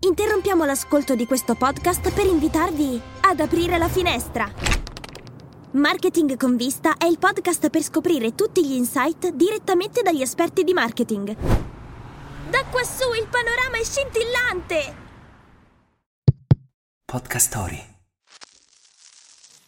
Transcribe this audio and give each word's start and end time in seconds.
interrompiamo 0.00 0.64
l'ascolto 0.64 1.14
di 1.14 1.26
questo 1.26 1.54
podcast 1.54 2.12
per 2.12 2.26
invitarvi 2.26 3.00
ad 3.22 3.40
aprire 3.40 3.78
la 3.78 3.88
finestra. 3.88 4.50
Marketing 5.72 6.36
con 6.36 6.56
vista 6.56 6.96
è 6.96 7.04
il 7.04 7.18
podcast 7.18 7.68
per 7.68 7.82
scoprire 7.82 8.34
tutti 8.34 8.64
gli 8.66 8.72
insight 8.72 9.30
direttamente 9.30 10.02
dagli 10.02 10.22
esperti 10.22 10.64
di 10.64 10.72
marketing. 10.72 11.36
Da 12.48 12.64
quassù 12.70 13.12
il 13.12 13.28
panorama 13.30 13.76
è 13.78 13.84
scintillante! 13.84 15.06
Podcast 17.04 17.46
Story. 17.46 17.96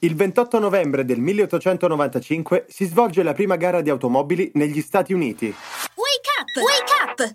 Il 0.03 0.15
28 0.17 0.59
novembre 0.59 1.05
del 1.05 1.21
1895 1.21 2.65
si 2.69 2.87
svolge 2.87 3.23
la 3.23 3.35
prima 3.35 3.57
gara 3.57 3.83
di 3.83 3.91
automobili 3.91 4.51
negli 4.55 4.81
Stati 4.81 5.13
Uniti. 5.13 5.47
Wake 5.47 6.31
up! 6.39 6.57
Wake 6.57 7.25
up! 7.25 7.31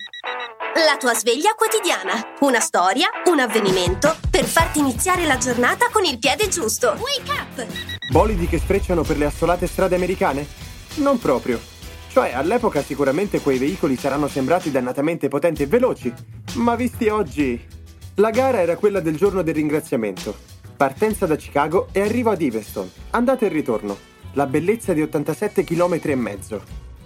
La 0.77 0.97
tua 0.97 1.13
sveglia 1.13 1.53
quotidiana. 1.53 2.35
Una 2.41 2.59
storia, 2.59 3.07
un 3.27 3.39
avvenimento 3.39 4.13
per 4.29 4.43
farti 4.43 4.79
iniziare 4.79 5.25
la 5.25 5.37
giornata 5.37 5.87
con 5.89 6.03
il 6.03 6.19
piede 6.19 6.49
giusto. 6.49 6.97
Wake 6.99 7.31
up! 7.31 7.65
Bolidi 8.11 8.45
che 8.45 8.59
sfrecciano 8.59 9.01
per 9.03 9.17
le 9.17 9.23
assolate 9.23 9.67
strade 9.67 9.95
americane? 9.95 10.45
Non 10.95 11.17
proprio. 11.17 11.61
Cioè, 12.09 12.33
all'epoca 12.33 12.83
sicuramente 12.83 13.39
quei 13.39 13.57
veicoli 13.57 13.95
saranno 13.95 14.27
sembrati 14.27 14.69
dannatamente 14.69 15.29
potenti 15.29 15.63
e 15.63 15.67
veloci, 15.67 16.13
ma 16.55 16.75
visti 16.75 17.07
oggi... 17.07 17.67
La 18.15 18.31
gara 18.31 18.59
era 18.59 18.75
quella 18.75 18.99
del 18.99 19.15
giorno 19.15 19.43
del 19.43 19.55
ringraziamento. 19.55 20.35
Partenza 20.75 21.25
da 21.25 21.37
Chicago 21.37 21.87
e 21.93 22.01
arrivo 22.01 22.31
ad 22.31 22.41
Iveston, 22.41 22.91
andata 23.11 23.45
e 23.45 23.49
ritorno. 23.49 23.97
La 24.33 24.45
bellezza 24.45 24.91
di 24.91 25.01
87 25.01 25.63
km 25.63 25.99
e 26.03 26.15
mezzo. 26.15 26.61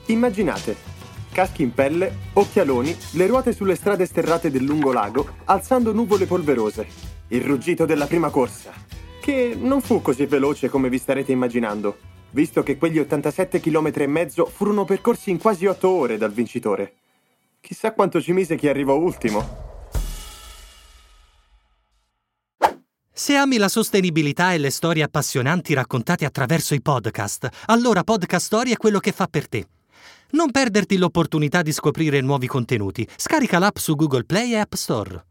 Immaginate, 0.08 0.98
caschi 1.40 1.64
in 1.64 1.74
pelle, 1.74 2.14
occhialoni, 2.34 2.94
le 3.12 3.26
ruote 3.26 3.54
sulle 3.54 3.76
strade 3.76 4.06
sterrate 4.06 4.52
del 4.52 4.66
lungo 4.66 4.92
lago, 4.92 5.36
alzando 5.46 5.94
nuvole 5.94 6.26
polverose. 6.26 6.86
Il 7.30 7.44
ruggito 7.44 7.86
della 7.86 8.08
prima 8.08 8.30
corsa, 8.30 8.74
che 9.22 9.56
non 9.58 9.80
fu 9.80 10.02
così 10.02 10.26
veloce 10.26 10.68
come 10.68 10.90
vi 10.90 10.98
starete 10.98 11.32
immaginando, 11.32 11.98
visto 12.32 12.62
che 12.62 12.78
quegli 12.78 13.00
87 13.00 13.62
km 13.62 13.90
e 13.96 14.08
mezzo 14.08 14.48
furono 14.48 14.84
percorsi 14.84 15.30
in 15.30 15.38
quasi 15.38 15.66
8 15.66 15.88
ore 15.88 16.18
dal 16.18 16.34
vincitore. 16.34 16.96
Chissà 17.62 17.94
quanto 17.94 18.20
ci 18.20 18.34
mise 18.34 18.58
chi 18.58 18.68
arrivò 18.68 18.98
ultimo. 18.98 19.68
Se 23.14 23.36
ami 23.36 23.56
la 23.56 23.70
sostenibilità 23.70 24.52
e 24.52 24.58
le 24.58 24.72
storie 24.72 25.04
appassionanti 25.04 25.74
raccontate 25.74 26.26
attraverso 26.26 26.74
i 26.74 26.82
podcast, 26.82 27.48
allora 27.68 28.04
Podcast 28.04 28.46
Story 28.46 28.72
è 28.72 28.78
quello 28.78 29.00
che 29.00 29.14
fa 29.14 29.28
per 29.28 29.48
te. 29.48 29.66
Non 30.32 30.52
perderti 30.52 30.98
l'opportunità 30.98 31.62
di 31.62 31.72
scoprire 31.72 32.22
nuovi 32.22 32.48
contenuti. 32.48 33.08
Scarica 33.16 33.60
l'app 33.60 33.78
su 33.78 33.96
Google 33.96 34.26
Play 34.26 34.54
e 34.54 34.58
App 34.58 34.74
Store. 34.74 35.24